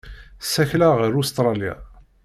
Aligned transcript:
Ssakleɣ 0.43 0.91
ɣer 0.95 1.11
Ustṛalya. 1.21 1.73